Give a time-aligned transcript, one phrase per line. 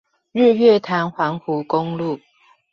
[0.31, 2.19] 日月潭環湖公路